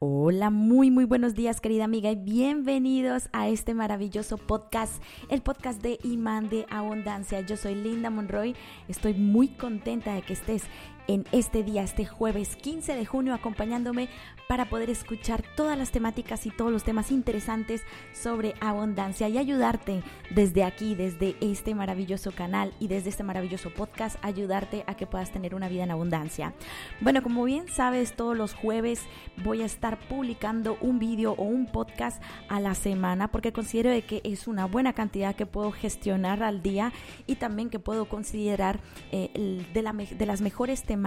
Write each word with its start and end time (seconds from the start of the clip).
Hola, 0.00 0.50
muy 0.50 0.92
muy 0.92 1.06
buenos 1.06 1.34
días 1.34 1.60
querida 1.60 1.82
amiga 1.82 2.08
y 2.12 2.14
bienvenidos 2.14 3.28
a 3.32 3.48
este 3.48 3.74
maravilloso 3.74 4.38
podcast, 4.38 5.02
el 5.28 5.42
podcast 5.42 5.82
de 5.82 5.98
Imán 6.04 6.48
de 6.48 6.66
Abundancia. 6.70 7.40
Yo 7.40 7.56
soy 7.56 7.74
Linda 7.74 8.08
Monroy, 8.08 8.54
estoy 8.86 9.14
muy 9.14 9.48
contenta 9.48 10.14
de 10.14 10.22
que 10.22 10.34
estés 10.34 10.62
en 11.08 11.24
este 11.32 11.62
día, 11.64 11.82
este 11.82 12.04
jueves 12.04 12.54
15 12.54 12.94
de 12.94 13.06
junio, 13.06 13.32
acompañándome 13.32 14.10
para 14.46 14.66
poder 14.66 14.90
escuchar 14.90 15.42
todas 15.56 15.76
las 15.76 15.90
temáticas 15.90 16.44
y 16.44 16.50
todos 16.50 16.70
los 16.70 16.84
temas 16.84 17.10
interesantes 17.10 17.82
sobre 18.12 18.54
abundancia 18.60 19.26
y 19.28 19.38
ayudarte 19.38 20.02
desde 20.30 20.64
aquí, 20.64 20.94
desde 20.94 21.34
este 21.40 21.74
maravilloso 21.74 22.30
canal 22.32 22.74
y 22.78 22.88
desde 22.88 23.08
este 23.08 23.22
maravilloso 23.22 23.72
podcast, 23.72 24.16
ayudarte 24.22 24.84
a 24.86 24.96
que 24.96 25.06
puedas 25.06 25.32
tener 25.32 25.54
una 25.54 25.70
vida 25.70 25.84
en 25.84 25.90
abundancia. 25.90 26.52
Bueno, 27.00 27.22
como 27.22 27.44
bien 27.44 27.68
sabes, 27.68 28.14
todos 28.14 28.36
los 28.36 28.54
jueves 28.54 29.00
voy 29.42 29.62
a 29.62 29.66
estar 29.66 29.98
publicando 30.08 30.76
un 30.82 30.98
vídeo 30.98 31.32
o 31.32 31.44
un 31.44 31.72
podcast 31.72 32.22
a 32.50 32.60
la 32.60 32.74
semana 32.74 33.28
porque 33.28 33.54
considero 33.54 33.88
que 34.06 34.20
es 34.24 34.46
una 34.46 34.66
buena 34.66 34.92
cantidad 34.92 35.34
que 35.34 35.46
puedo 35.46 35.72
gestionar 35.72 36.42
al 36.42 36.62
día 36.62 36.92
y 37.26 37.36
también 37.36 37.70
que 37.70 37.78
puedo 37.78 38.10
considerar 38.10 38.80
eh, 39.10 39.64
de, 39.72 40.14
de 40.14 40.26
las 40.26 40.42
mejores 40.42 40.82
temáticas 40.82 40.97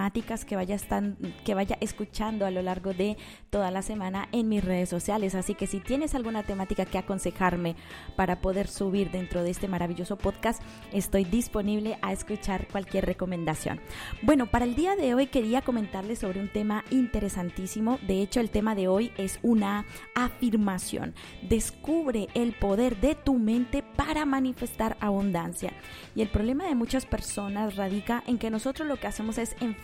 que 0.46 0.56
vaya, 0.56 0.74
están, 0.74 1.16
que 1.44 1.54
vaya 1.54 1.76
escuchando 1.80 2.46
a 2.46 2.50
lo 2.50 2.62
largo 2.62 2.92
de 2.92 3.16
toda 3.50 3.70
la 3.70 3.82
semana 3.82 4.28
en 4.32 4.48
mis 4.48 4.64
redes 4.64 4.88
sociales. 4.88 5.34
Así 5.34 5.54
que 5.54 5.66
si 5.66 5.80
tienes 5.80 6.14
alguna 6.14 6.42
temática 6.42 6.84
que 6.84 6.98
aconsejarme 6.98 7.76
para 8.16 8.40
poder 8.40 8.68
subir 8.68 9.10
dentro 9.10 9.42
de 9.42 9.50
este 9.50 9.68
maravilloso 9.68 10.16
podcast, 10.16 10.62
estoy 10.92 11.24
disponible 11.24 11.98
a 12.02 12.12
escuchar 12.12 12.68
cualquier 12.68 13.06
recomendación. 13.06 13.80
Bueno, 14.22 14.46
para 14.46 14.64
el 14.64 14.74
día 14.74 14.96
de 14.96 15.14
hoy 15.14 15.26
quería 15.26 15.62
comentarles 15.62 16.20
sobre 16.20 16.40
un 16.40 16.48
tema 16.48 16.84
interesantísimo. 16.90 17.98
De 18.06 18.22
hecho, 18.22 18.40
el 18.40 18.50
tema 18.50 18.74
de 18.74 18.88
hoy 18.88 19.12
es 19.16 19.38
una 19.42 19.84
afirmación. 20.14 21.14
Descubre 21.48 22.28
el 22.34 22.54
poder 22.54 23.00
de 23.00 23.14
tu 23.14 23.38
mente 23.38 23.82
para 23.96 24.24
manifestar 24.24 24.96
abundancia. 25.00 25.72
Y 26.14 26.22
el 26.22 26.28
problema 26.28 26.64
de 26.64 26.74
muchas 26.74 27.06
personas 27.06 27.76
radica 27.76 28.22
en 28.26 28.38
que 28.38 28.50
nosotros 28.50 28.88
lo 28.88 28.96
que 28.96 29.06
hacemos 29.06 29.38
es 29.38 29.54
enfocarnos 29.60 29.81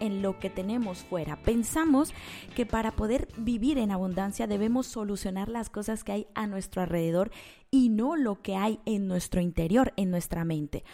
en 0.00 0.22
lo 0.22 0.38
que 0.38 0.50
tenemos 0.50 0.98
fuera. 0.98 1.36
Pensamos 1.36 2.12
que 2.54 2.66
para 2.66 2.92
poder 2.92 3.28
vivir 3.36 3.78
en 3.78 3.90
abundancia 3.90 4.46
debemos 4.46 4.86
solucionar 4.86 5.48
las 5.48 5.70
cosas 5.70 6.04
que 6.04 6.12
hay 6.12 6.26
a 6.34 6.46
nuestro 6.46 6.82
alrededor 6.82 7.30
y 7.70 7.88
no 7.88 8.16
lo 8.16 8.42
que 8.42 8.56
hay 8.56 8.80
en 8.84 9.08
nuestro 9.08 9.40
interior, 9.40 9.92
en 9.96 10.10
nuestra 10.10 10.44
mente. 10.44 10.84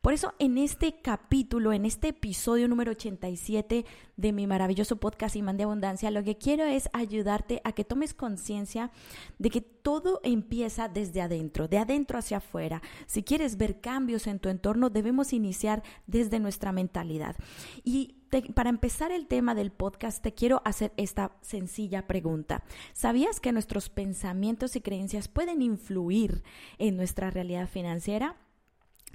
Por 0.00 0.14
eso 0.14 0.32
en 0.38 0.56
este 0.56 0.94
capítulo, 1.02 1.74
en 1.74 1.84
este 1.84 2.08
episodio 2.08 2.68
número 2.68 2.92
87 2.92 3.84
de 4.16 4.32
mi 4.32 4.46
maravilloso 4.46 4.96
podcast 4.96 5.36
Imán 5.36 5.58
de 5.58 5.64
Abundancia, 5.64 6.10
lo 6.10 6.24
que 6.24 6.38
quiero 6.38 6.64
es 6.64 6.88
ayudarte 6.94 7.60
a 7.64 7.72
que 7.72 7.84
tomes 7.84 8.14
conciencia 8.14 8.92
de 9.38 9.50
que 9.50 9.60
todo 9.60 10.20
empieza 10.24 10.88
desde 10.88 11.20
adentro, 11.20 11.68
de 11.68 11.76
adentro 11.76 12.18
hacia 12.18 12.38
afuera. 12.38 12.80
Si 13.06 13.22
quieres 13.22 13.58
ver 13.58 13.82
cambios 13.82 14.26
en 14.26 14.38
tu 14.38 14.48
entorno, 14.48 14.88
debemos 14.88 15.34
iniciar 15.34 15.82
desde 16.06 16.40
nuestra 16.40 16.72
mentalidad. 16.72 17.36
Y 17.84 18.14
para 18.54 18.70
empezar 18.70 19.12
el 19.12 19.26
tema 19.26 19.54
del 19.54 19.70
podcast, 19.70 20.22
te 20.22 20.32
quiero 20.32 20.62
hacer 20.64 20.94
esta 20.96 21.32
sencilla 21.42 22.06
pregunta. 22.06 22.64
¿Sabías 22.94 23.38
que 23.38 23.52
nuestros 23.52 23.90
pensamientos 23.90 24.76
y 24.76 24.80
creencias 24.80 25.28
pueden 25.28 25.60
influir 25.60 26.42
en 26.78 26.96
nuestra 26.96 27.30
realidad 27.30 27.68
financiera? 27.68 28.36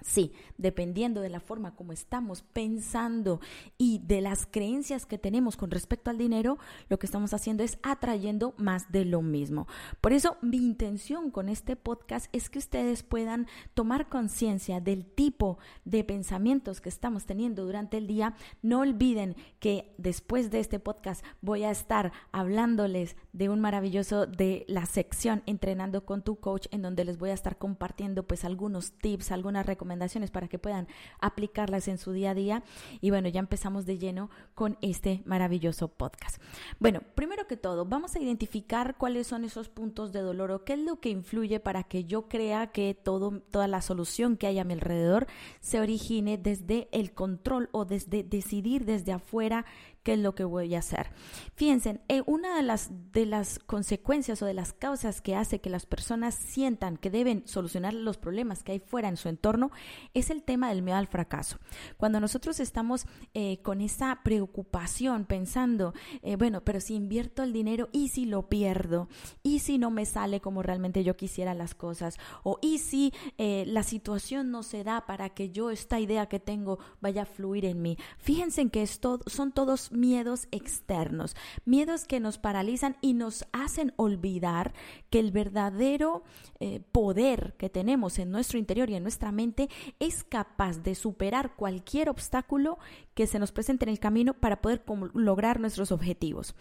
Sí, 0.08 0.34
dependiendo 0.60 1.20
de 1.20 1.30
la 1.30 1.40
forma 1.40 1.76
como 1.76 1.92
estamos 1.92 2.44
pensando 2.44 3.42
y 3.76 4.02
de 4.06 4.22
las 4.22 4.46
creencias 4.46 5.08
que 5.08 5.18
tenemos 5.18 5.58
con 5.58 5.72
respecto 5.72 6.12
al 6.12 6.20
dinero, 6.20 6.60
lo 6.90 7.00
que 7.00 7.08
estamos 7.08 7.34
haciendo 7.34 7.64
es 7.64 7.80
atrayendo 7.82 8.54
más 8.58 8.92
de 8.92 9.04
lo 9.04 9.24
mismo. 9.24 9.68
Por 10.02 10.14
eso 10.14 10.38
mi 10.44 10.58
intención 10.58 11.32
con 11.32 11.50
este 11.50 11.76
podcast 11.76 12.28
es 12.34 12.52
que 12.52 12.60
ustedes 12.60 13.02
puedan 13.02 13.48
tomar 13.74 14.08
conciencia 14.08 14.80
del 14.80 15.08
tipo 15.08 15.58
de 15.86 16.04
pensamientos 16.04 16.82
que 16.82 16.90
estamos 16.90 17.26
teniendo 17.26 17.66
durante 17.66 17.98
el 17.98 18.06
día. 18.06 18.36
No 18.62 18.82
olviden 18.82 19.36
que 19.60 19.96
después 19.98 20.52
de 20.52 20.60
este 20.60 20.80
podcast 20.80 21.26
voy 21.42 21.64
a 21.64 21.72
estar 21.72 22.12
hablándoles 22.32 23.16
de 23.34 23.50
un 23.50 23.60
maravilloso 23.60 24.28
de 24.28 24.66
la 24.68 24.86
sección 24.86 25.42
entrenando 25.48 26.06
con 26.06 26.22
tu 26.22 26.36
coach 26.36 26.68
en 26.70 26.84
donde 26.84 27.06
les 27.06 27.18
voy 27.18 27.32
a 27.32 27.34
estar 27.34 27.58
compartiendo 27.58 28.22
pues 28.22 28.46
algunos 28.46 28.92
tips, 28.92 29.32
algunas 29.32 29.66
recomendaciones 29.66 29.95
para 30.32 30.48
que 30.48 30.60
puedan 30.60 30.88
aplicarlas 31.20 31.88
en 31.88 31.98
su 31.98 32.12
día 32.12 32.32
a 32.32 32.36
día. 32.36 32.64
Y 33.02 33.10
bueno, 33.10 33.30
ya 33.30 33.40
empezamos 33.40 33.86
de 33.86 33.98
lleno 33.98 34.30
con 34.54 34.78
este 34.82 35.22
maravilloso 35.26 35.88
podcast. 35.88 36.42
Bueno, 36.80 37.02
primero 37.16 37.48
que 37.48 37.58
todo, 37.58 37.86
vamos 37.86 38.16
a 38.16 38.20
identificar 38.20 38.96
cuáles 38.98 39.28
son 39.28 39.44
esos 39.44 39.70
puntos 39.70 40.12
de 40.12 40.22
dolor 40.22 40.52
o 40.52 40.64
qué 40.64 40.74
es 40.74 40.80
lo 40.80 41.00
que 41.00 41.10
influye 41.10 41.60
para 41.60 41.84
que 41.84 42.06
yo 42.06 42.28
crea 42.28 42.68
que 42.68 42.94
todo, 42.94 43.42
toda 43.52 43.68
la 43.68 43.82
solución 43.82 44.38
que 44.38 44.48
hay 44.48 44.60
a 44.60 44.64
mi 44.64 44.74
alrededor 44.74 45.28
se 45.60 45.80
origine 45.80 46.38
desde 46.38 46.88
el 46.92 47.14
control 47.14 47.70
o 47.72 47.86
desde 47.86 48.24
decidir 48.24 48.86
desde 48.86 49.12
afuera 49.12 49.66
qué 50.06 50.14
es 50.14 50.20
lo 50.20 50.36
que 50.36 50.44
voy 50.44 50.76
a 50.76 50.80
hacer. 50.80 51.08
Fíjense, 51.56 52.00
eh, 52.10 52.22
una 52.28 52.56
de 52.56 52.62
las, 52.62 52.92
de 53.12 53.26
las 53.26 53.58
consecuencias 53.58 54.40
o 54.42 54.46
de 54.46 54.54
las 54.54 54.72
causas 54.72 55.20
que 55.20 55.36
hace 55.36 55.60
que 55.60 55.72
las 55.72 55.88
personas 55.88 56.36
sientan 56.36 56.98
que 56.98 57.10
deben 57.10 57.42
solucionar 57.48 57.94
los 57.96 58.18
problemas 58.18 58.62
que 58.62 58.74
hay 58.74 58.80
fuera 58.80 59.10
en 59.10 59.18
su 59.18 59.30
entorno 59.30 59.72
es 60.14 60.30
el 60.30 60.44
tema 60.44 60.70
del 60.70 60.82
miedo 60.82 60.98
al 60.98 61.08
fracaso. 61.08 61.58
Cuando 61.98 62.20
nosotros 62.20 62.60
estamos 62.60 63.06
eh, 63.34 63.60
con 63.62 63.82
esa 63.82 64.22
preocupación 64.24 65.26
pensando, 65.26 65.94
eh, 66.22 66.36
bueno, 66.36 66.62
pero 66.62 66.80
si 66.80 66.96
invierto 66.96 67.44
el 67.44 67.54
dinero 67.54 67.90
y 67.92 68.10
si 68.10 68.26
lo 68.26 68.50
pierdo, 68.50 69.08
y 69.44 69.60
si 69.60 69.78
no 69.78 69.92
me 69.92 70.06
sale 70.06 70.42
como 70.42 70.62
realmente 70.62 71.04
yo 71.04 71.16
quisiera 71.16 71.54
las 71.54 71.76
cosas, 71.76 72.18
o 72.44 72.60
y 72.62 72.80
si 72.80 73.14
la 73.38 73.84
situación 73.84 74.52
no 74.52 74.64
se 74.64 74.84
da 74.84 75.06
para 75.06 75.30
que 75.30 75.52
yo 75.52 75.70
esta 75.70 76.00
idea 76.00 76.28
que 76.28 76.40
tengo 76.40 76.80
vaya 77.02 77.24
a 77.24 77.26
fluir 77.26 77.66
en 77.66 77.82
mí. 77.82 77.98
Fíjense 78.18 78.70
que 78.70 78.82
esto 78.82 79.20
son 79.26 79.52
todos 79.52 79.92
miedos 79.92 80.48
externos, 80.52 81.36
miedos 81.66 82.06
que 82.06 82.20
nos 82.20 82.38
paralizan 82.38 82.98
y 83.02 83.14
nos 83.14 83.46
hacen 83.52 83.94
olvidar 83.98 84.74
que 85.10 85.20
el 85.20 85.32
verdadero 85.32 86.24
eh, 86.60 86.82
poder 86.92 87.56
que 87.58 87.70
tenemos 87.70 88.20
en 88.20 88.32
nuestro 88.32 88.58
interior 88.58 88.90
y 88.90 88.96
en 88.96 89.04
nuestra 89.04 89.32
mente 89.32 89.65
es 90.00 90.24
capaz 90.24 90.84
de 90.84 90.96
superar 90.96 91.56
cualquier 91.56 92.10
obstáculo 92.10 92.78
que 93.14 93.28
se 93.28 93.40
nos 93.40 93.52
presente 93.52 93.86
en 93.86 93.90
el 93.90 94.00
camino 94.00 94.34
para 94.34 94.62
poder 94.62 94.84
lograr 95.14 95.60
nuestros 95.60 95.92
objetivos. 95.92 96.56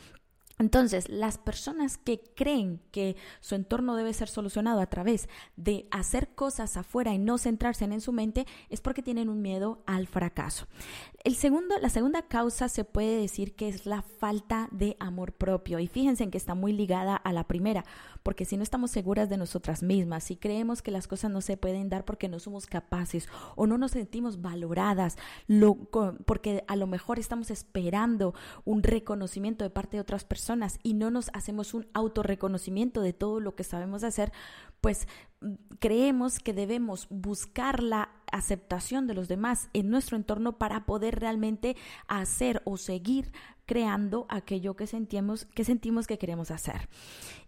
Entonces, 0.58 1.08
las 1.08 1.38
personas 1.38 1.98
que 1.98 2.20
creen 2.36 2.80
que 2.92 3.16
su 3.40 3.54
entorno 3.56 3.96
debe 3.96 4.14
ser 4.14 4.28
solucionado 4.28 4.80
a 4.80 4.86
través 4.86 5.28
de 5.56 5.88
hacer 5.90 6.28
cosas 6.34 6.76
afuera 6.76 7.12
y 7.12 7.18
no 7.18 7.38
centrarse 7.38 7.84
en 7.84 8.00
su 8.00 8.12
mente 8.12 8.46
es 8.70 8.80
porque 8.80 9.02
tienen 9.02 9.28
un 9.28 9.42
miedo 9.42 9.82
al 9.86 10.06
fracaso. 10.06 10.66
El 11.24 11.34
segundo, 11.34 11.74
la 11.80 11.88
segunda 11.88 12.22
causa 12.22 12.68
se 12.68 12.84
puede 12.84 13.18
decir 13.18 13.56
que 13.56 13.68
es 13.68 13.86
la 13.86 14.02
falta 14.02 14.68
de 14.70 14.96
amor 15.00 15.32
propio 15.32 15.78
y 15.78 15.86
fíjense 15.88 16.22
en 16.22 16.30
que 16.30 16.38
está 16.38 16.54
muy 16.54 16.72
ligada 16.72 17.16
a 17.16 17.32
la 17.32 17.48
primera, 17.48 17.84
porque 18.22 18.44
si 18.44 18.56
no 18.56 18.62
estamos 18.62 18.90
seguras 18.90 19.28
de 19.28 19.38
nosotras 19.38 19.82
mismas, 19.82 20.24
si 20.24 20.36
creemos 20.36 20.82
que 20.82 20.90
las 20.90 21.08
cosas 21.08 21.30
no 21.30 21.40
se 21.40 21.56
pueden 21.56 21.88
dar 21.88 22.04
porque 22.04 22.28
no 22.28 22.38
somos 22.38 22.66
capaces 22.66 23.28
o 23.56 23.66
no 23.66 23.78
nos 23.78 23.92
sentimos 23.92 24.40
valoradas, 24.40 25.16
porque 26.26 26.62
a 26.68 26.76
lo 26.76 26.86
mejor 26.86 27.18
estamos 27.18 27.50
esperando 27.50 28.34
un 28.64 28.82
reconocimiento 28.82 29.64
de 29.64 29.70
parte 29.70 29.96
de 29.96 30.02
otras 30.02 30.24
personas, 30.24 30.43
y 30.82 30.94
no 30.94 31.10
nos 31.10 31.30
hacemos 31.32 31.74
un 31.74 31.86
autorreconocimiento 31.94 33.00
de 33.00 33.12
todo 33.12 33.40
lo 33.40 33.54
que 33.54 33.64
sabemos 33.64 34.04
hacer, 34.04 34.32
pues 34.80 35.06
mm, 35.40 35.54
creemos 35.78 36.38
que 36.38 36.52
debemos 36.52 37.06
buscar 37.10 37.82
la 37.82 38.10
aceptación 38.30 39.06
de 39.06 39.14
los 39.14 39.28
demás 39.28 39.68
en 39.72 39.90
nuestro 39.90 40.16
entorno 40.16 40.58
para 40.58 40.86
poder 40.86 41.20
realmente 41.20 41.76
hacer 42.08 42.62
o 42.64 42.76
seguir 42.76 43.32
creando 43.66 44.26
aquello 44.28 44.76
que 44.76 44.86
sentimos 44.86 45.46
que, 45.46 45.64
sentimos 45.64 46.06
que 46.06 46.18
queremos 46.18 46.50
hacer. 46.50 46.88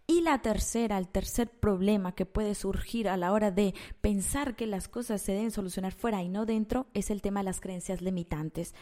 Y 0.06 0.20
la 0.20 0.40
tercera, 0.40 0.96
el 0.98 1.08
tercer 1.08 1.50
problema 1.50 2.14
que 2.14 2.26
puede 2.26 2.54
surgir 2.54 3.08
a 3.08 3.16
la 3.16 3.32
hora 3.32 3.50
de 3.50 3.74
pensar 4.00 4.54
que 4.54 4.66
las 4.66 4.88
cosas 4.88 5.20
se 5.20 5.32
deben 5.32 5.50
solucionar 5.50 5.92
fuera 5.92 6.22
y 6.22 6.28
no 6.28 6.46
dentro 6.46 6.86
es 6.94 7.10
el 7.10 7.20
tema 7.20 7.40
de 7.40 7.44
las 7.44 7.60
creencias 7.60 8.00
limitantes 8.00 8.74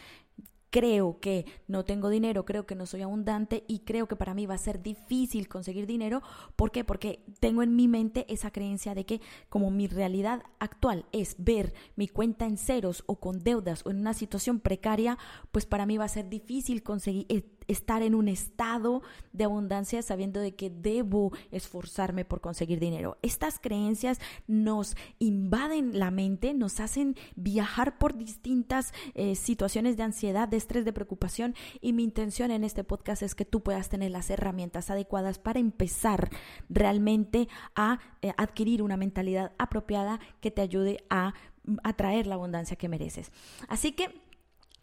creo 0.74 1.20
que 1.20 1.46
no 1.68 1.84
tengo 1.84 2.08
dinero, 2.08 2.44
creo 2.44 2.66
que 2.66 2.74
no 2.74 2.84
soy 2.84 3.02
abundante 3.02 3.62
y 3.68 3.84
creo 3.84 4.08
que 4.08 4.16
para 4.16 4.34
mí 4.34 4.44
va 4.44 4.54
a 4.54 4.58
ser 4.58 4.82
difícil 4.82 5.46
conseguir 5.46 5.86
dinero. 5.86 6.20
¿Por 6.56 6.72
qué? 6.72 6.82
Porque 6.82 7.20
tengo 7.38 7.62
en 7.62 7.76
mi 7.76 7.86
mente 7.86 8.26
esa 8.28 8.50
creencia 8.50 8.92
de 8.92 9.06
que 9.06 9.20
como 9.48 9.70
mi 9.70 9.86
realidad 9.86 10.42
actual 10.58 11.06
es 11.12 11.36
ver 11.38 11.74
mi 11.94 12.08
cuenta 12.08 12.44
en 12.46 12.56
ceros 12.56 13.04
o 13.06 13.20
con 13.20 13.38
deudas 13.44 13.86
o 13.86 13.90
en 13.90 14.00
una 14.00 14.14
situación 14.14 14.58
precaria, 14.58 15.16
pues 15.52 15.64
para 15.64 15.86
mí 15.86 15.96
va 15.96 16.06
a 16.06 16.08
ser 16.08 16.28
difícil 16.28 16.82
conseguir, 16.82 17.26
eh, 17.28 17.44
estar 17.68 18.02
en 18.02 18.14
un 18.14 18.28
estado 18.28 19.02
de 19.32 19.44
abundancia 19.44 20.02
sabiendo 20.02 20.40
de 20.40 20.54
que 20.54 20.70
debo 20.70 21.32
esforzarme 21.50 22.24
por 22.24 22.40
conseguir 22.40 22.80
dinero. 22.80 23.18
Estas 23.22 23.58
creencias 23.58 24.20
nos 24.46 24.96
invaden 25.18 25.98
la 25.98 26.10
mente, 26.10 26.54
nos 26.54 26.80
hacen 26.80 27.16
viajar 27.36 27.98
por 27.98 28.16
distintas 28.16 28.92
eh, 29.14 29.34
situaciones 29.34 29.96
de 29.96 30.02
ansiedad, 30.02 30.48
de 30.48 30.56
estrés, 30.56 30.84
de 30.84 30.92
preocupación 30.92 31.54
y 31.80 31.92
mi 31.92 32.04
intención 32.04 32.50
en 32.50 32.64
este 32.64 32.84
podcast 32.84 33.22
es 33.22 33.34
que 33.34 33.44
tú 33.44 33.62
puedas 33.62 33.88
tener 33.88 34.10
las 34.10 34.30
herramientas 34.30 34.90
adecuadas 34.90 35.38
para 35.38 35.58
empezar 35.58 36.30
realmente 36.68 37.48
a 37.74 37.98
eh, 38.22 38.32
adquirir 38.36 38.82
una 38.82 38.96
mentalidad 38.96 39.52
apropiada 39.58 40.20
que 40.40 40.50
te 40.50 40.60
ayude 40.62 41.04
a 41.10 41.34
atraer 41.82 42.26
la 42.26 42.34
abundancia 42.34 42.76
que 42.76 42.88
mereces. 42.88 43.32
Así 43.68 43.92
que 43.92 44.23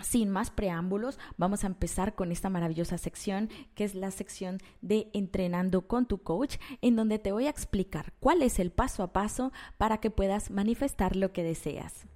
sin 0.04 0.30
más 0.30 0.52
preámbulos, 0.52 1.20
vamos 1.38 1.64
a 1.64 1.68
empezar 1.68 2.16
con 2.16 2.32
esta 2.32 2.50
maravillosa 2.50 2.98
sección 2.98 3.50
que 3.76 3.84
es 3.84 3.96
la 3.96 4.12
sección 4.12 4.60
de 4.82 5.10
entrenando 5.14 5.88
con 5.88 6.06
tu 6.06 6.24
coach, 6.24 6.58
en 6.82 6.96
donde 6.96 7.20
te 7.20 7.32
voy 7.32 7.48
a 7.48 7.50
explicar 7.52 8.14
cuál 8.20 8.42
es 8.42 8.60
el 8.60 8.72
paso 8.72 9.04
a 9.04 9.14
paso 9.14 9.52
para 9.78 9.98
que 9.98 10.12
puedas 10.12 10.52
manifestar 10.52 11.16
lo 11.16 11.32
que 11.34 11.44
deseas. 11.44 12.08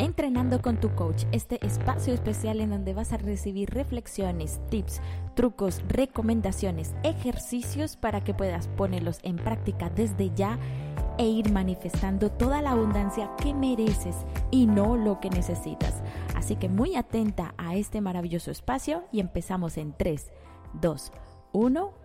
Entrenando 0.00 0.60
con 0.60 0.80
tu 0.80 0.92
coach, 0.96 1.22
este 1.30 1.64
espacio 1.64 2.14
especial 2.14 2.60
en 2.60 2.70
donde 2.70 2.94
vas 2.94 3.12
a 3.12 3.16
recibir 3.16 3.70
reflexiones, 3.70 4.60
tips, 4.68 5.00
trucos, 5.36 5.82
recomendaciones, 5.86 6.94
ejercicios 7.04 7.96
para 7.96 8.24
que 8.24 8.34
puedas 8.34 8.66
ponerlos 8.66 9.20
en 9.22 9.36
práctica 9.36 9.90
desde 9.90 10.34
ya 10.34 10.58
e 11.18 11.26
ir 11.26 11.50
manifestando 11.50 12.30
toda 12.30 12.62
la 12.62 12.72
abundancia 12.72 13.30
que 13.36 13.54
mereces 13.54 14.16
y 14.50 14.66
no 14.66 14.96
lo 14.96 15.20
que 15.20 15.30
necesitas. 15.30 16.02
Así 16.34 16.56
que 16.56 16.68
muy 16.68 16.96
atenta 16.96 17.54
a 17.56 17.76
este 17.76 18.00
maravilloso 18.00 18.50
espacio 18.50 19.04
y 19.12 19.20
empezamos 19.20 19.76
en 19.76 19.92
3, 19.92 20.30
2, 20.80 21.12
1. 21.52 22.03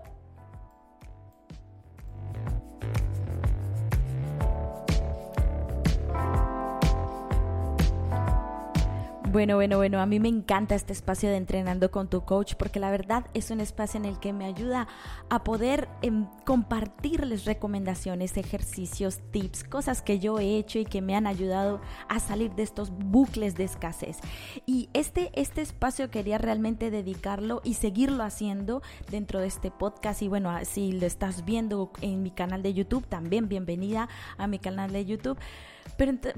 Bueno, 9.31 9.57
bueno, 9.57 9.77
bueno, 9.77 10.01
a 10.01 10.07
mí 10.07 10.19
me 10.19 10.27
encanta 10.27 10.73
este 10.73 10.91
espacio 10.91 11.29
de 11.29 11.37
entrenando 11.37 11.91
con 11.91 12.09
tu 12.09 12.21
coach 12.21 12.55
porque 12.55 12.79
la 12.79 12.89
verdad 12.89 13.27
es 13.35 13.51
un 13.51 13.61
espacio 13.61 13.99
en 13.99 14.05
el 14.05 14.19
que 14.19 14.33
me 14.33 14.45
ayuda 14.45 14.87
a 15.29 15.43
poder 15.43 15.87
em, 16.01 16.25
compartirles 16.47 17.45
recomendaciones, 17.45 18.37
ejercicios, 18.37 19.19
tips, 19.29 19.65
cosas 19.65 20.01
que 20.01 20.17
yo 20.17 20.39
he 20.39 20.57
hecho 20.57 20.79
y 20.79 20.85
que 20.85 21.03
me 21.03 21.15
han 21.15 21.27
ayudado 21.27 21.79
a 22.07 22.19
salir 22.19 22.55
de 22.55 22.63
estos 22.63 22.89
bucles 22.89 23.53
de 23.53 23.65
escasez. 23.65 24.17
Y 24.65 24.89
este, 24.93 25.29
este 25.39 25.61
espacio 25.61 26.09
quería 26.09 26.39
realmente 26.39 26.89
dedicarlo 26.89 27.61
y 27.63 27.75
seguirlo 27.75 28.23
haciendo 28.23 28.81
dentro 29.11 29.41
de 29.41 29.47
este 29.47 29.69
podcast. 29.69 30.23
Y 30.23 30.27
bueno, 30.27 30.57
si 30.63 30.93
lo 30.93 31.05
estás 31.05 31.45
viendo 31.45 31.91
en 32.01 32.23
mi 32.23 32.31
canal 32.31 32.63
de 32.63 32.73
YouTube, 32.73 33.05
también 33.05 33.47
bienvenida 33.47 34.09
a 34.39 34.47
mi 34.47 34.57
canal 34.57 34.91
de 34.91 35.05
YouTube. 35.05 35.37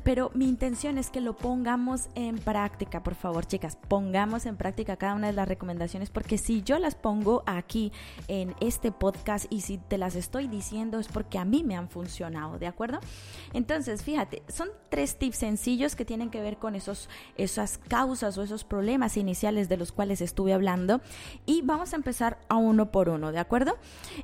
Pero, 0.04 0.32
mi 0.34 0.46
intención 0.48 0.98
es 0.98 1.12
que 1.12 1.22
lo 1.22 1.36
pongamos 1.36 2.10
en 2.16 2.40
por 2.86 3.16
favor, 3.16 3.46
chicas, 3.46 3.78
pongamos 3.88 4.46
en 4.46 4.58
práctica 4.58 4.98
cada 4.98 5.16
una 5.16 5.28
de 5.28 5.34
las 5.34 5.48
recomendaciones, 5.48 6.10
porque 6.10 6.38
si 6.38 6.62
yo 6.64 6.80
las 6.80 6.96
pongo 6.96 7.44
aquí 7.46 7.92
en 8.28 8.56
este 8.60 8.92
podcast 8.92 9.46
y 9.50 9.62
si 9.62 9.78
te 9.78 9.98
las 9.98 10.16
estoy 10.16 10.48
diciendo 10.48 11.00
es 11.00 11.08
porque 11.08 11.38
a 11.38 11.46
mí 11.46 11.64
me 11.64 11.76
han 11.76 11.90
funcionado, 11.90 12.58
¿de 12.60 12.68
acuerdo? 12.68 13.00
Entonces, 13.54 14.04
fíjate, 14.04 14.44
son 14.48 14.70
tres 14.90 15.18
tips 15.18 15.38
sencillos 15.38 15.96
que 15.96 16.06
tienen 16.06 16.30
que 16.30 16.42
ver 16.42 16.58
con 16.58 16.76
esos, 16.76 17.10
esas 17.38 17.78
causas 17.78 18.38
o 18.38 18.44
esos 18.44 18.64
problemas 18.64 19.18
iniciales 19.18 19.70
de 19.70 19.78
los 19.78 19.92
cuales 19.92 20.22
estuve 20.22 20.54
hablando 20.54 21.02
y 21.46 21.62
vamos 21.62 21.94
a 21.94 21.96
empezar 21.96 22.40
a 22.50 22.56
uno 22.56 22.92
por 22.92 23.10
uno, 23.10 23.32
¿de 23.32 23.40
acuerdo? 23.40 23.78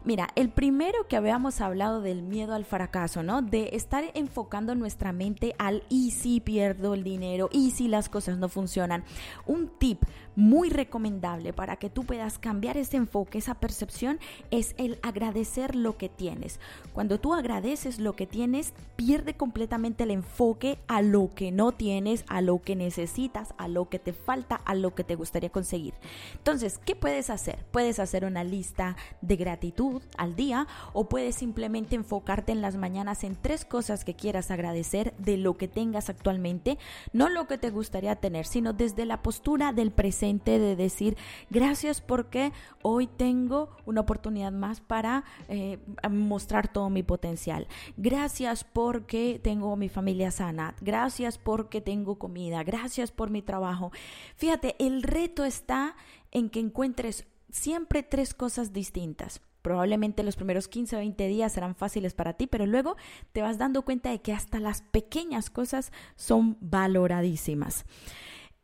Mira, 0.03 0.29
el 0.35 0.49
primero 0.49 1.07
que 1.07 1.17
habíamos 1.17 1.61
hablado 1.61 2.01
del 2.01 2.21
miedo 2.21 2.53
al 2.53 2.65
fracaso, 2.65 3.23
¿no? 3.23 3.41
De 3.41 3.69
estar 3.73 4.03
enfocando 4.13 4.75
nuestra 4.75 5.11
mente 5.11 5.55
al 5.57 5.83
y 5.89 6.11
si 6.11 6.39
pierdo 6.39 6.93
el 6.93 7.03
dinero, 7.03 7.49
y 7.51 7.71
si 7.71 7.87
las 7.87 8.09
cosas 8.09 8.37
no 8.37 8.46
funcionan. 8.49 9.03
Un 9.45 9.69
tip 9.77 9.99
muy 10.37 10.69
recomendable 10.69 11.51
para 11.51 11.77
que 11.77 11.89
tú 11.89 12.03
puedas 12.03 12.37
cambiar 12.37 12.77
ese 12.77 12.95
enfoque, 12.95 13.39
esa 13.39 13.55
percepción, 13.55 14.19
es 14.51 14.75
el 14.77 14.99
agradecer 15.01 15.75
lo 15.75 15.97
que 15.97 16.09
tienes. 16.09 16.59
Cuando 16.93 17.19
tú 17.19 17.33
agradeces 17.33 17.97
lo 17.97 18.15
que 18.15 18.27
tienes, 18.27 18.71
pierde 18.95 19.33
completamente 19.33 20.03
el 20.03 20.11
enfoque 20.11 20.77
a 20.87 21.01
lo 21.01 21.33
que 21.33 21.51
no 21.51 21.71
tienes, 21.71 22.23
a 22.27 22.41
lo 22.41 22.61
que 22.61 22.75
necesitas, 22.75 23.55
a 23.57 23.67
lo 23.67 23.89
que 23.89 23.97
te 23.97 24.13
falta, 24.13 24.55
a 24.57 24.75
lo 24.75 24.93
que 24.93 25.03
te 25.03 25.15
gustaría 25.15 25.49
conseguir. 25.49 25.95
Entonces, 26.35 26.79
¿qué 26.85 26.95
puedes 26.95 27.31
hacer? 27.31 27.65
Puedes 27.71 27.97
hacer 27.97 28.23
una 28.23 28.43
lista 28.43 28.95
de 29.21 29.37
gratitud 29.37 30.03
al 30.19 30.35
día 30.35 30.67
o 30.93 31.09
puedes 31.09 31.35
simplemente 31.35 31.95
enfocarte 31.95 32.51
en 32.51 32.61
las 32.61 32.75
mañanas 32.75 33.23
en 33.23 33.35
tres 33.35 33.65
cosas 33.65 34.05
que 34.05 34.13
quieras 34.13 34.51
agradecer 34.51 35.15
de 35.17 35.37
lo 35.37 35.57
que 35.57 35.67
tengas 35.67 36.11
actualmente, 36.11 36.77
no 37.11 37.27
lo 37.27 37.47
que 37.47 37.57
te 37.57 37.71
gustaría 37.71 38.15
tener, 38.17 38.45
sino 38.45 38.73
desde 38.73 39.05
la 39.05 39.23
postura 39.23 39.73
del 39.73 39.89
presente 39.89 40.26
de 40.27 40.75
decir 40.75 41.17
gracias 41.49 42.01
porque 42.01 42.51
hoy 42.81 43.07
tengo 43.07 43.69
una 43.85 44.01
oportunidad 44.01 44.51
más 44.51 44.81
para 44.81 45.23
eh, 45.47 45.79
mostrar 46.09 46.67
todo 46.71 46.89
mi 46.89 47.01
potencial. 47.01 47.67
Gracias 47.95 48.63
porque 48.63 49.39
tengo 49.41 49.75
mi 49.77 49.89
familia 49.89 50.31
sana. 50.31 50.75
Gracias 50.81 51.37
porque 51.37 51.81
tengo 51.81 52.19
comida. 52.19 52.63
Gracias 52.63 53.11
por 53.11 53.29
mi 53.29 53.41
trabajo. 53.41 53.91
Fíjate, 54.35 54.75
el 54.79 55.03
reto 55.03 55.45
está 55.45 55.95
en 56.31 56.49
que 56.49 56.59
encuentres 56.59 57.25
siempre 57.49 58.03
tres 58.03 58.33
cosas 58.33 58.73
distintas. 58.73 59.41
Probablemente 59.61 60.23
los 60.23 60.35
primeros 60.35 60.67
15 60.67 60.95
o 60.95 60.99
20 60.99 61.27
días 61.27 61.51
serán 61.51 61.75
fáciles 61.75 62.13
para 62.13 62.33
ti, 62.33 62.47
pero 62.47 62.65
luego 62.65 62.95
te 63.33 63.41
vas 63.41 63.57
dando 63.57 63.81
cuenta 63.81 64.11
de 64.11 64.21
que 64.21 64.31
hasta 64.31 64.59
las 64.59 64.81
pequeñas 64.81 65.49
cosas 65.49 65.91
son 66.15 66.57
valoradísimas. 66.61 67.85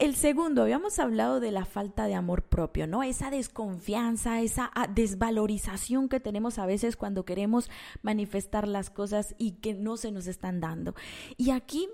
El 0.03 0.15
segundo, 0.15 0.63
habíamos 0.63 0.99
hablado 0.99 1.39
de 1.39 1.49
la 1.51 1.63
falta 1.63 2.07
de 2.07 2.13
amor 2.13 2.43
propio, 2.43 2.87
¿no? 2.87 3.03
Esa 3.03 3.31
desconfianza, 3.31 4.41
esa 4.41 4.69
ah, 4.75 4.85
desvalorización 4.85 6.09
que 6.09 6.19
tenemos 6.19 6.59
a 6.59 6.65
veces 6.65 6.97
cuando 6.97 7.23
queremos 7.23 7.71
manifestar 8.01 8.67
las 8.67 8.89
cosas 8.89 9.33
y 9.37 9.53
que 9.61 9.73
no 9.73 9.95
se 9.95 10.11
nos 10.11 10.27
están 10.27 10.59
dando. 10.59 10.93
Y 11.37 11.51
aquí 11.51 11.87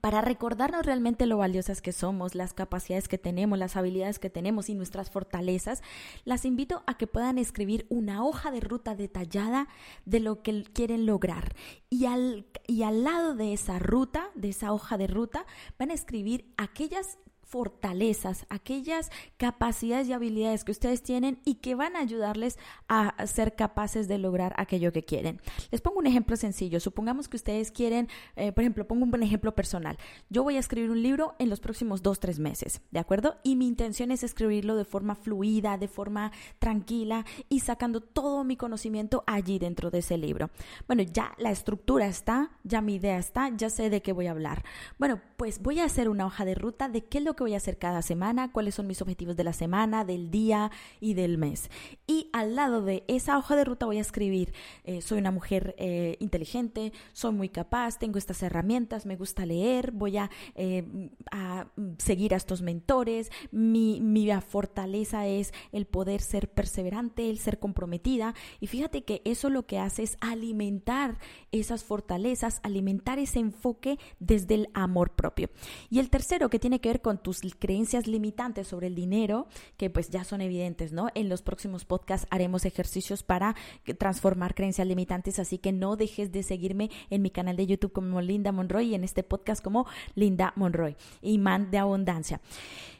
para 0.00 0.20
recordarnos 0.20 0.84
realmente 0.84 1.26
lo 1.26 1.38
valiosas 1.38 1.82
que 1.82 1.92
somos, 1.92 2.34
las 2.34 2.52
capacidades 2.52 3.08
que 3.08 3.18
tenemos, 3.18 3.58
las 3.58 3.76
habilidades 3.76 4.18
que 4.18 4.30
tenemos 4.30 4.68
y 4.68 4.74
nuestras 4.74 5.10
fortalezas, 5.10 5.82
las 6.24 6.44
invito 6.44 6.82
a 6.86 6.96
que 6.96 7.06
puedan 7.06 7.38
escribir 7.38 7.86
una 7.88 8.24
hoja 8.24 8.50
de 8.50 8.60
ruta 8.60 8.94
detallada 8.94 9.68
de 10.04 10.20
lo 10.20 10.42
que 10.42 10.64
quieren 10.64 11.06
lograr. 11.06 11.54
Y 11.90 12.06
al, 12.06 12.46
y 12.66 12.82
al 12.82 13.04
lado 13.04 13.34
de 13.34 13.52
esa 13.52 13.78
ruta, 13.78 14.30
de 14.34 14.50
esa 14.50 14.72
hoja 14.72 14.98
de 14.98 15.06
ruta, 15.06 15.46
van 15.78 15.90
a 15.90 15.94
escribir 15.94 16.52
aquellas 16.56 17.18
fortalezas, 17.46 18.44
aquellas 18.48 19.10
capacidades 19.36 20.08
y 20.08 20.12
habilidades 20.12 20.64
que 20.64 20.72
ustedes 20.72 21.02
tienen 21.02 21.38
y 21.44 21.56
que 21.56 21.76
van 21.76 21.94
a 21.94 22.00
ayudarles 22.00 22.58
a 22.88 23.26
ser 23.26 23.54
capaces 23.54 24.08
de 24.08 24.18
lograr 24.18 24.52
aquello 24.56 24.92
que 24.92 25.04
quieren. 25.04 25.40
Les 25.70 25.80
pongo 25.80 26.00
un 26.00 26.06
ejemplo 26.06 26.36
sencillo. 26.36 26.80
Supongamos 26.80 27.28
que 27.28 27.36
ustedes 27.36 27.70
quieren, 27.70 28.08
eh, 28.34 28.52
por 28.52 28.62
ejemplo, 28.62 28.86
pongo 28.86 29.04
un 29.04 29.10
buen 29.10 29.22
ejemplo 29.22 29.54
personal. 29.54 29.96
Yo 30.28 30.42
voy 30.42 30.56
a 30.56 30.60
escribir 30.60 30.90
un 30.90 31.02
libro 31.02 31.36
en 31.38 31.48
los 31.48 31.60
próximos 31.60 32.02
dos, 32.02 32.18
tres 32.18 32.40
meses, 32.40 32.80
¿de 32.90 32.98
acuerdo? 32.98 33.36
Y 33.44 33.54
mi 33.54 33.68
intención 33.68 34.10
es 34.10 34.24
escribirlo 34.24 34.74
de 34.74 34.84
forma 34.84 35.14
fluida, 35.14 35.78
de 35.78 35.88
forma 35.88 36.32
tranquila 36.58 37.24
y 37.48 37.60
sacando 37.60 38.00
todo 38.00 38.42
mi 38.42 38.56
conocimiento 38.56 39.22
allí 39.26 39.60
dentro 39.60 39.90
de 39.90 39.98
ese 39.98 40.18
libro. 40.18 40.50
Bueno, 40.88 41.04
ya 41.04 41.32
la 41.38 41.52
estructura 41.52 42.08
está, 42.08 42.50
ya 42.64 42.80
mi 42.80 42.96
idea 42.96 43.18
está, 43.18 43.50
ya 43.56 43.70
sé 43.70 43.88
de 43.88 44.02
qué 44.02 44.12
voy 44.12 44.26
a 44.26 44.32
hablar. 44.32 44.64
Bueno, 44.98 45.20
pues 45.36 45.62
voy 45.62 45.78
a 45.78 45.84
hacer 45.84 46.08
una 46.08 46.26
hoja 46.26 46.44
de 46.44 46.56
ruta 46.56 46.88
de 46.88 47.04
qué 47.04 47.18
es 47.18 47.24
lo 47.24 47.35
que 47.36 47.44
voy 47.44 47.54
a 47.54 47.58
hacer 47.58 47.78
cada 47.78 48.02
semana, 48.02 48.50
cuáles 48.52 48.74
son 48.74 48.86
mis 48.86 49.00
objetivos 49.00 49.36
de 49.36 49.44
la 49.44 49.52
semana, 49.52 50.04
del 50.04 50.30
día 50.30 50.70
y 51.00 51.14
del 51.14 51.38
mes. 51.38 51.70
Y 52.06 52.28
al 52.32 52.56
lado 52.56 52.82
de 52.82 53.04
esa 53.08 53.38
hoja 53.38 53.56
de 53.56 53.64
ruta 53.64 53.86
voy 53.86 53.98
a 53.98 54.00
escribir, 54.00 54.52
eh, 54.84 55.00
soy 55.00 55.18
una 55.18 55.30
mujer 55.30 55.74
eh, 55.78 56.16
inteligente, 56.20 56.92
soy 57.12 57.32
muy 57.32 57.48
capaz, 57.48 57.98
tengo 57.98 58.18
estas 58.18 58.42
herramientas, 58.42 59.06
me 59.06 59.16
gusta 59.16 59.46
leer, 59.46 59.92
voy 59.92 60.16
a, 60.16 60.30
eh, 60.54 61.10
a 61.30 61.68
seguir 61.98 62.34
a 62.34 62.36
estos 62.36 62.62
mentores, 62.62 63.30
mi, 63.50 64.00
mi 64.00 64.26
fortaleza 64.40 65.26
es 65.26 65.52
el 65.72 65.86
poder 65.86 66.20
ser 66.20 66.50
perseverante, 66.50 67.30
el 67.30 67.38
ser 67.38 67.58
comprometida. 67.58 68.34
Y 68.60 68.66
fíjate 68.66 69.04
que 69.04 69.22
eso 69.24 69.50
lo 69.50 69.66
que 69.66 69.78
hace 69.78 70.02
es 70.02 70.16
alimentar 70.20 71.18
esas 71.52 71.84
fortalezas, 71.84 72.60
alimentar 72.62 73.18
ese 73.18 73.38
enfoque 73.38 73.98
desde 74.18 74.54
el 74.54 74.68
amor 74.74 75.12
propio. 75.12 75.50
Y 75.90 75.98
el 75.98 76.10
tercero 76.10 76.50
que 76.50 76.58
tiene 76.58 76.80
que 76.80 76.88
ver 76.88 77.02
con 77.02 77.18
tus 77.26 77.40
creencias 77.58 78.06
limitantes 78.06 78.68
sobre 78.68 78.86
el 78.86 78.94
dinero, 78.94 79.48
que 79.76 79.90
pues 79.90 80.10
ya 80.10 80.22
son 80.22 80.40
evidentes, 80.40 80.92
¿no? 80.92 81.08
En 81.16 81.28
los 81.28 81.42
próximos 81.42 81.84
podcasts 81.84 82.28
haremos 82.30 82.64
ejercicios 82.64 83.24
para 83.24 83.56
transformar 83.98 84.54
creencias 84.54 84.86
limitantes, 84.86 85.40
así 85.40 85.58
que 85.58 85.72
no 85.72 85.96
dejes 85.96 86.30
de 86.30 86.44
seguirme 86.44 86.88
en 87.10 87.22
mi 87.22 87.30
canal 87.30 87.56
de 87.56 87.66
YouTube 87.66 87.90
como 87.90 88.20
Linda 88.20 88.52
Monroy 88.52 88.90
y 88.90 88.94
en 88.94 89.02
este 89.02 89.24
podcast 89.24 89.60
como 89.60 89.88
Linda 90.14 90.52
Monroy, 90.54 90.94
imán 91.20 91.72
de 91.72 91.78
abundancia. 91.78 92.40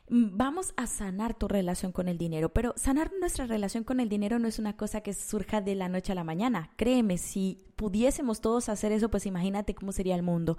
Vamos 0.09 0.73
a 0.77 0.87
sanar 0.87 1.35
tu 1.35 1.49
relación 1.49 1.91
con 1.91 2.07
el 2.07 2.17
dinero, 2.17 2.51
pero 2.51 2.75
sanar 2.77 3.11
nuestra 3.19 3.47
relación 3.47 3.83
con 3.83 3.99
el 3.99 4.09
dinero 4.09 4.39
no 4.39 4.47
es 4.47 4.61
una 4.61 4.77
cosa 4.77 5.01
que 5.01 5.13
surja 5.13 5.61
de 5.61 5.75
la 5.75 5.89
noche 5.89 6.13
a 6.13 6.15
la 6.15 6.23
mañana. 6.23 6.71
Créeme, 6.77 7.19
si 7.19 7.65
pudiésemos 7.75 8.41
todos 8.41 8.69
hacer 8.69 8.93
eso, 8.93 9.11
pues 9.11 9.27
imagínate 9.27 9.75
cómo 9.75 9.91
sería 9.91 10.15
el 10.15 10.23
mundo. 10.23 10.59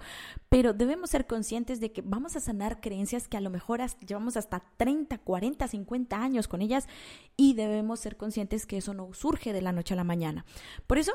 Pero 0.50 0.74
debemos 0.74 1.08
ser 1.08 1.26
conscientes 1.26 1.80
de 1.80 1.92
que 1.92 2.02
vamos 2.02 2.36
a 2.36 2.40
sanar 2.40 2.82
creencias 2.82 3.26
que 3.26 3.38
a 3.38 3.40
lo 3.40 3.48
mejor 3.48 3.80
llevamos 4.06 4.36
hasta 4.36 4.62
30, 4.76 5.16
40, 5.16 5.66
50 5.66 6.22
años 6.22 6.46
con 6.46 6.60
ellas 6.60 6.86
y 7.34 7.54
debemos 7.54 8.00
ser 8.00 8.18
conscientes 8.18 8.66
que 8.66 8.76
eso 8.76 8.92
no 8.92 9.14
surge 9.14 9.54
de 9.54 9.62
la 9.62 9.72
noche 9.72 9.94
a 9.94 9.96
la 9.96 10.04
mañana. 10.04 10.44
Por 10.86 10.98
eso 10.98 11.14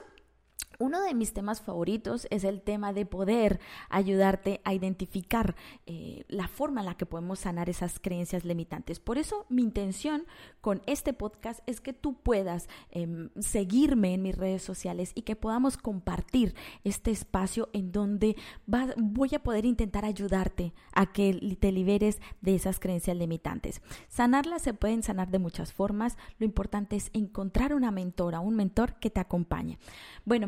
uno 0.80 1.02
de 1.02 1.14
mis 1.14 1.34
temas 1.34 1.62
favoritos 1.62 2.28
es 2.30 2.44
el 2.44 2.62
tema 2.62 2.94
de 2.94 3.06
poder 3.06 3.60
ayudarte 3.90 4.62
a 4.64 4.74
identificar 4.74 5.56
eh, 5.86 6.26
la 6.28 6.48
forma 6.48 6.82
en 6.82 6.88
la 6.88 6.98
que 6.98 7.06
podemos 7.06 7.40
sanar 7.40 7.70
esas 7.70 8.00
creencias 8.00 8.44
limitantes. 8.44 9.00
Por 9.00 9.18
eso 9.18 9.46
mi 9.50 9.62
intención 9.62 10.26
con 10.62 10.82
este 10.86 11.14
podcast 11.14 11.62
es 11.68 11.80
que 11.80 11.94
tú 11.94 12.16
puedas 12.16 12.68
em, 12.92 13.30
seguirme 13.40 14.14
en 14.14 14.24
mis 14.24 14.36
redes 14.36 14.62
sociales 14.62 15.12
y 15.16 15.22
que 15.22 15.36
podamos 15.36 15.78
compartir 15.78 16.56
este 16.84 17.12
espacio 17.12 17.70
en 17.74 17.92
donde 17.92 18.36
voy 18.66 19.30
a 19.36 19.44
poder 19.44 19.66
intentar 19.66 20.06
ayudarte 20.06 20.74
a 20.94 21.12
que 21.12 21.58
te 21.60 21.72
liberes 21.72 22.20
de 22.42 22.56
esas 22.56 22.80
creencias 22.80 23.16
limitantes. 23.16 23.82
Sanarlas 24.08 24.62
se 24.62 24.74
pueden 24.74 25.04
sanar 25.04 25.30
de 25.30 25.40
muchas 25.40 25.72
formas. 25.72 26.18
Lo 26.40 26.46
importante 26.46 26.96
es 26.96 27.10
encontrar 27.14 27.74
una 27.74 27.92
mentora, 27.92 28.40
un 28.40 28.56
mentor 28.56 28.96
que 28.96 29.10
te 29.10 29.20
acompañe. 29.20 29.80
Bueno, 30.26 30.43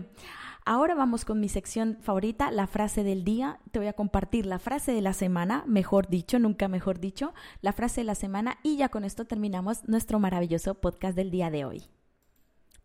Ahora 0.67 0.95
vamos 0.95 1.25
con 1.25 1.39
mi 1.39 1.47
sección 1.47 1.97
favorita, 2.01 2.49
la 2.49 2.65
frase 2.65 3.03
del 3.03 3.23
día. 3.23 3.59
Te 3.71 3.77
voy 3.77 3.87
a 3.87 3.93
compartir 3.93 4.47
la 4.47 4.57
frase 4.57 4.93
de 4.93 5.01
la 5.01 5.13
semana, 5.13 5.63
mejor 5.67 6.07
dicho, 6.07 6.39
nunca 6.39 6.67
mejor 6.67 6.99
dicho, 6.99 7.35
la 7.61 7.71
frase 7.71 8.01
de 8.01 8.05
la 8.05 8.15
semana 8.15 8.57
y 8.63 8.77
ya 8.77 8.89
con 8.89 9.03
esto 9.03 9.25
terminamos 9.25 9.87
nuestro 9.87 10.19
maravilloso 10.19 10.73
podcast 10.73 11.15
del 11.15 11.29
día 11.29 11.51
de 11.51 11.65
hoy. 11.65 11.83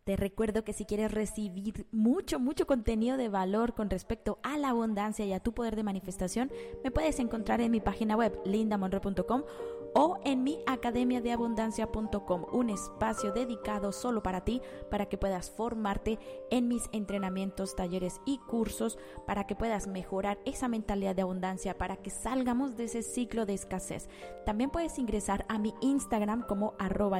Te 0.03 0.15
recuerdo 0.15 0.63
que 0.63 0.73
si 0.73 0.85
quieres 0.85 1.11
recibir 1.11 1.87
mucho, 1.91 2.39
mucho 2.39 2.67
contenido 2.67 3.17
de 3.17 3.29
valor 3.29 3.73
con 3.73 3.89
respecto 3.89 4.39
a 4.43 4.57
la 4.57 4.69
abundancia 4.69 5.25
y 5.25 5.33
a 5.33 5.39
tu 5.39 5.53
poder 5.53 5.75
de 5.75 5.83
manifestación, 5.83 6.51
me 6.83 6.91
puedes 6.91 7.19
encontrar 7.19 7.61
en 7.61 7.71
mi 7.71 7.81
página 7.81 8.15
web 8.15 8.39
lindamonroe.com 8.45 9.43
o 9.93 10.19
en 10.23 10.43
mi 10.43 10.59
academia 10.65 11.21
de 11.21 11.31
abundancia.com, 11.31 12.45
un 12.51 12.69
espacio 12.69 13.31
dedicado 13.31 13.91
solo 13.91 14.23
para 14.23 14.41
ti, 14.43 14.61
para 14.89 15.07
que 15.07 15.17
puedas 15.17 15.49
formarte 15.49 16.19
en 16.49 16.67
mis 16.67 16.89
entrenamientos, 16.91 17.75
talleres 17.75 18.21
y 18.25 18.37
cursos, 18.39 18.97
para 19.25 19.47
que 19.47 19.55
puedas 19.55 19.87
mejorar 19.87 20.39
esa 20.45 20.67
mentalidad 20.67 21.15
de 21.15 21.23
abundancia, 21.23 21.77
para 21.77 21.97
que 21.97 22.09
salgamos 22.09 22.77
de 22.77 22.85
ese 22.85 23.03
ciclo 23.03 23.45
de 23.45 23.53
escasez. 23.53 24.09
También 24.45 24.69
puedes 24.69 24.97
ingresar 24.97 25.45
a 25.49 25.57
mi 25.59 25.73
Instagram 25.81 26.45
como 26.47 26.73
arroba 26.79 27.19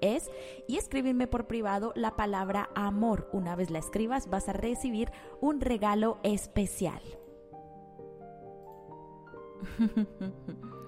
es 0.00 0.30
y 0.68 0.76
escribirme 0.76 1.26
por 1.26 1.46
privado 1.46 1.92
la 1.94 2.16
palabra 2.16 2.70
amor. 2.74 3.28
Una 3.32 3.56
vez 3.56 3.70
la 3.70 3.78
escribas 3.78 4.28
vas 4.28 4.48
a 4.48 4.52
recibir 4.52 5.10
un 5.40 5.60
regalo 5.60 6.18
especial. 6.22 7.02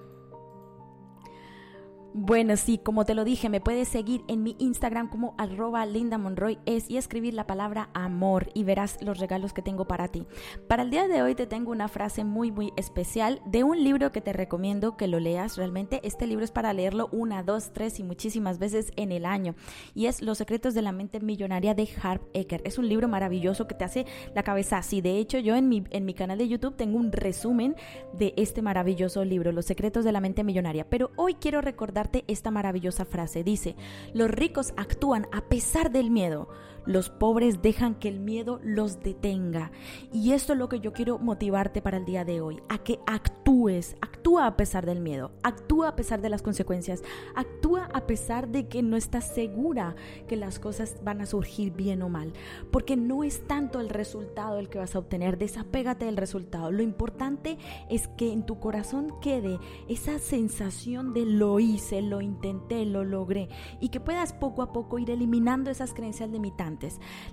Bueno, 2.17 2.55
sí, 2.55 2.77
como 2.77 3.03
te 3.03 3.13
lo 3.13 3.25
dije, 3.25 3.49
me 3.49 3.59
puedes 3.59 3.89
seguir 3.89 4.23
en 4.29 4.41
mi 4.41 4.55
Instagram 4.57 5.09
como 5.09 5.35
arroba 5.37 5.85
Linda 5.85 6.17
Monroy 6.17 6.59
es 6.65 6.89
y 6.89 6.95
escribir 6.95 7.33
la 7.33 7.45
palabra 7.45 7.89
amor 7.93 8.51
y 8.53 8.63
verás 8.63 8.97
los 9.01 9.19
regalos 9.19 9.51
que 9.51 9.61
tengo 9.61 9.83
para 9.85 10.07
ti. 10.07 10.25
Para 10.69 10.83
el 10.83 10.91
día 10.91 11.09
de 11.09 11.21
hoy 11.21 11.35
te 11.35 11.45
tengo 11.45 11.73
una 11.73 11.89
frase 11.89 12.23
muy 12.23 12.53
muy 12.53 12.71
especial 12.77 13.41
de 13.45 13.65
un 13.65 13.83
libro 13.83 14.13
que 14.13 14.21
te 14.21 14.31
recomiendo 14.31 14.95
que 14.95 15.09
lo 15.09 15.19
leas. 15.19 15.57
Realmente 15.57 15.99
este 16.05 16.25
libro 16.25 16.45
es 16.45 16.51
para 16.51 16.71
leerlo 16.71 17.09
una, 17.11 17.43
dos, 17.43 17.73
tres 17.73 17.99
y 17.99 18.03
muchísimas 18.03 18.59
veces 18.59 18.93
en 18.95 19.11
el 19.11 19.25
año. 19.25 19.53
Y 19.93 20.05
es 20.05 20.21
Los 20.21 20.37
secretos 20.37 20.73
de 20.73 20.83
la 20.83 20.93
mente 20.93 21.19
millonaria 21.19 21.73
de 21.73 21.89
Harp 22.01 22.23
Eker. 22.33 22.61
Es 22.63 22.77
un 22.77 22.87
libro 22.87 23.09
maravilloso 23.09 23.67
que 23.67 23.75
te 23.75 23.83
hace 23.83 24.05
la 24.33 24.43
cabeza 24.43 24.77
así. 24.77 25.01
De 25.01 25.17
hecho, 25.17 25.37
yo 25.39 25.57
en 25.57 25.67
mi, 25.67 25.83
en 25.89 26.05
mi 26.05 26.13
canal 26.13 26.37
de 26.37 26.47
YouTube 26.47 26.77
tengo 26.77 26.97
un 26.97 27.11
resumen 27.11 27.75
de 28.13 28.33
este 28.37 28.61
maravilloso 28.61 29.25
libro, 29.25 29.51
Los 29.51 29.65
secretos 29.65 30.05
de 30.05 30.13
la 30.13 30.21
mente 30.21 30.45
millonaria. 30.45 30.89
Pero 30.89 31.11
hoy 31.17 31.33
quiero 31.33 31.59
recordar 31.59 32.04
esta 32.27 32.51
maravillosa 32.51 33.05
frase. 33.05 33.43
Dice, 33.43 33.75
los 34.13 34.29
ricos 34.29 34.73
actúan 34.77 35.27
a 35.31 35.41
pesar 35.41 35.91
del 35.91 36.11
miedo, 36.11 36.49
los 36.85 37.09
pobres 37.09 37.61
dejan 37.61 37.95
que 37.95 38.09
el 38.09 38.19
miedo 38.19 38.59
los 38.63 39.01
detenga. 39.01 39.71
Y 40.11 40.31
esto 40.31 40.53
es 40.53 40.59
lo 40.59 40.69
que 40.69 40.79
yo 40.79 40.93
quiero 40.93 41.19
motivarte 41.19 41.81
para 41.81 41.97
el 41.97 42.05
día 42.05 42.25
de 42.25 42.41
hoy, 42.41 42.61
a 42.69 42.77
que 42.79 42.99
actúes, 43.05 43.95
actúa 44.01 44.47
a 44.47 44.57
pesar 44.57 44.85
del 44.85 45.01
miedo, 45.01 45.31
actúa 45.43 45.89
a 45.89 45.95
pesar 45.95 46.21
de 46.21 46.29
las 46.29 46.41
consecuencias, 46.41 47.03
actúa 47.35 47.89
a 47.93 48.07
pesar 48.07 48.47
de 48.49 48.67
que 48.67 48.81
no 48.81 48.97
estás 48.97 49.33
segura 49.33 49.95
que 50.27 50.35
las 50.35 50.59
cosas 50.59 50.97
van 51.03 51.21
a 51.21 51.25
surgir 51.25 51.71
bien 51.73 52.01
o 52.01 52.09
mal, 52.09 52.33
porque 52.71 52.95
no 52.97 53.23
es 53.23 53.45
tanto 53.47 53.79
el 53.79 53.89
resultado 53.89 54.59
el 54.59 54.69
que 54.69 54.79
vas 54.79 54.95
a 54.95 54.99
obtener, 54.99 55.37
desapégate 55.37 56.05
del 56.05 56.17
resultado. 56.17 56.71
Lo 56.71 56.83
importante 56.83 57.57
es 57.89 58.07
que 58.09 58.31
en 58.31 58.45
tu 58.45 58.59
corazón 58.59 59.13
quede 59.21 59.59
esa 59.87 60.19
sensación 60.19 61.13
de 61.13 61.25
lo 61.25 61.59
hice, 61.59 62.01
lo 62.01 62.21
intenté, 62.21 62.85
lo 62.85 63.03
logré 63.03 63.49
y 63.79 63.89
que 63.89 63.99
puedas 63.99 64.33
poco 64.33 64.61
a 64.61 64.71
poco 64.71 64.99
ir 64.99 65.09
eliminando 65.11 65.69
esas 65.69 65.93
creencias 65.93 66.31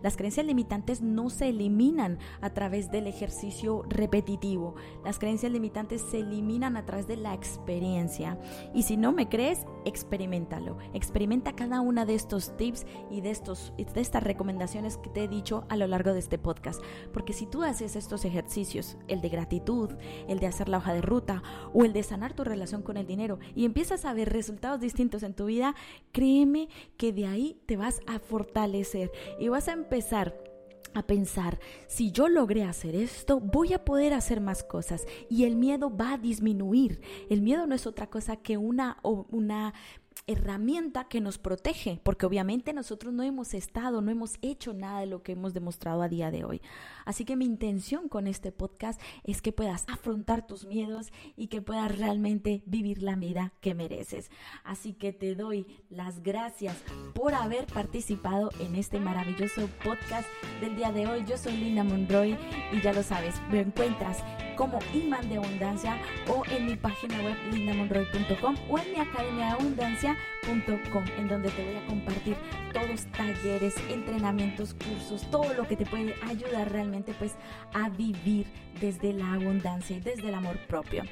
Las 0.03 0.17
creencias 0.17 0.47
limitantes 0.47 1.03
no 1.03 1.31
se 1.31 1.49
eliminan 1.49 2.19
a 2.41 2.51
través 2.51 2.91
del 2.91 3.07
ejercicio 3.07 3.85
repetitivo. 3.89 4.75
Las 5.05 5.19
creencias 5.19 5.53
limitantes 5.53 6.03
se 6.03 6.21
eliminan 6.21 6.77
a 6.77 6.85
través 6.85 7.07
de 7.07 7.17
la 7.17 7.35
experiencia. 7.35 8.39
Y 8.75 8.83
si 8.83 8.97
no 8.97 9.13
me 9.13 9.29
crees, 9.29 9.67
experimentalo. 9.85 10.79
Experimenta 10.95 11.55
cada 11.55 11.81
una 11.81 12.05
de 12.05 12.15
estos 12.15 12.57
tips 12.57 12.87
y 13.11 13.21
de, 13.21 13.31
estos, 13.31 13.73
de 13.77 14.01
estas 14.01 14.23
recomendaciones 14.23 14.97
que 14.97 15.11
te 15.11 15.25
he 15.25 15.29
dicho 15.29 15.65
a 15.69 15.77
lo 15.77 15.87
largo 15.87 16.13
de 16.13 16.19
este 16.19 16.39
podcast. 16.39 16.83
Porque 17.13 17.33
si 17.33 17.47
tú 17.47 17.63
haces 17.63 17.97
estos 17.97 18.25
ejercicios, 18.25 18.97
el 19.09 19.21
de 19.21 19.29
gratitud, 19.29 19.91
el 20.29 20.39
de 20.39 20.47
hacer 20.47 20.69
la 20.69 20.79
hoja 20.79 20.95
de 20.95 21.03
ruta 21.03 21.43
o 21.73 21.85
el 21.85 21.93
de 21.93 22.03
sanar 22.03 22.35
tu 22.35 22.45
relación 22.45 22.83
con 22.83 22.97
el 22.97 23.07
dinero 23.07 23.39
y 23.55 23.65
empiezas 23.65 24.05
a 24.05 24.15
ver 24.15 24.33
resultados 24.33 24.81
distintos 24.81 25.23
en 25.23 25.35
tu 25.35 25.47
vida, 25.47 25.75
créeme 26.13 26.69
que 26.97 27.13
de 27.13 27.27
ahí 27.27 27.61
te 27.67 27.77
vas 27.77 28.01
a 28.07 28.19
fortalecer 28.19 29.11
y 29.39 29.49
vas 29.49 29.69
a 29.69 29.73
empezar 29.73 30.35
a 30.95 31.07
pensar, 31.07 31.59
si 31.87 32.13
yo 32.13 32.29
logré 32.29 32.65
hacer 32.65 32.95
esto, 32.95 33.41
voy 33.41 33.73
a 33.73 33.85
poder 33.85 34.13
hacer 34.13 34.41
más 34.41 34.63
cosas 34.63 35.07
y 35.31 35.45
el 35.45 35.57
miedo 35.57 35.95
va 35.95 36.15
a 36.15 36.19
disminuir. 36.19 37.01
El 37.31 37.41
miedo 37.41 37.67
no 37.67 37.75
es 37.75 37.87
otra 37.87 38.11
cosa 38.11 38.37
que 38.37 38.57
una, 38.59 38.99
una 39.03 39.73
herramienta 40.27 41.05
que 41.05 41.21
nos 41.21 41.39
protege, 41.39 42.01
porque 42.03 42.27
obviamente 42.27 42.73
nosotros 42.73 43.13
no 43.13 43.23
hemos 43.23 43.55
estado, 43.55 44.01
no 44.03 44.11
hemos 44.11 44.39
hecho 44.41 44.73
nada 44.73 45.01
de 45.01 45.07
lo 45.07 45.23
que 45.23 45.33
hemos 45.33 45.53
demostrado 45.53 46.03
a 46.03 46.09
día 46.09 46.31
de 46.31 46.45
hoy. 46.45 46.63
Así 47.05 47.25
que 47.25 47.37
mi 47.37 47.45
intención 47.45 48.09
con 48.09 48.27
este 48.27 48.53
podcast 48.53 49.01
es 49.25 49.43
que 49.43 49.53
puedas 49.53 49.85
afrontar 49.89 50.47
tus 50.47 50.65
miedos 50.65 51.13
y 51.37 51.49
que 51.49 51.61
puedas 51.61 51.97
realmente 51.99 52.63
vivir 52.67 53.03
la 53.03 53.17
vida 53.17 53.53
que 53.61 53.75
mereces. 53.75 54.31
Así 54.65 54.93
que 54.93 55.13
te 55.13 55.35
doy 55.35 55.67
las 55.91 56.23
gracias 56.23 56.77
por 57.15 57.35
haber 57.35 57.67
participado 57.67 58.51
en 58.61 58.77
este 58.77 59.01
maravilloso 59.01 59.69
podcast 59.85 60.29
del 60.61 60.77
día 60.77 60.93
de 60.93 61.07
hoy. 61.07 61.25
Yo 61.27 61.37
soy 61.37 61.57
Linda 61.57 61.85
Monroy 61.85 62.37
y 62.73 62.81
ya 62.81 62.93
lo 62.93 63.03
sabes, 63.03 63.35
me 63.51 63.61
encuentras 63.61 64.19
como 64.57 64.79
imán 64.95 65.29
de 65.29 65.37
abundancia 65.37 65.99
o 66.29 66.43
en 66.51 66.67
mi 66.67 66.77
página 66.77 67.17
web 67.23 67.37
lindamonroy.com 67.53 68.57
o 68.69 68.79
en 68.79 68.93
mi 68.93 69.01
academia 69.01 69.47
de 69.47 69.53
abundancia.com 69.53 71.05
en 71.19 71.29
donde 71.29 71.51
te 71.51 71.65
voy 71.65 71.77
a 71.77 71.87
compartir 71.87 72.37
todos 72.73 73.07
talleres, 73.13 73.75
entrenamientos, 73.89 74.75
cursos, 74.75 75.29
todo 75.31 75.53
lo 75.55 75.67
que 75.67 75.77
te 75.77 75.87
puede 75.87 76.15
ayudar 76.29 76.71
realmente 76.71 77.15
pues 77.19 77.37
a 77.75 77.89
vivir 77.89 78.47
desde 78.81 79.13
la 79.13 79.35
abundancia 79.35 79.97
y 79.97 80.01
desde 80.01 80.29
el 80.29 80.35
amor 80.35 80.59
propio. 80.67 81.05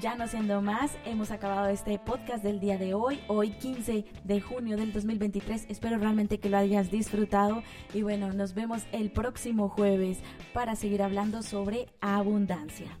Ya 0.00 0.14
no 0.16 0.26
siendo 0.26 0.62
más, 0.62 0.96
hemos 1.04 1.30
acabado 1.30 1.68
este 1.68 1.98
podcast 1.98 2.42
del 2.42 2.60
día 2.60 2.78
de 2.78 2.94
hoy, 2.94 3.20
hoy 3.28 3.50
15 3.50 4.06
de 4.24 4.40
junio 4.40 4.76
del 4.78 4.92
2023. 4.92 5.66
Espero 5.68 5.98
realmente 5.98 6.38
que 6.38 6.48
lo 6.48 6.56
hayas 6.56 6.90
disfrutado 6.90 7.62
y 7.92 8.00
bueno, 8.00 8.32
nos 8.32 8.54
vemos 8.54 8.84
el 8.92 9.10
próximo 9.10 9.68
jueves 9.68 10.18
para 10.54 10.76
seguir 10.76 11.02
hablando 11.02 11.42
sobre 11.42 11.88
abundancia. 12.00 12.98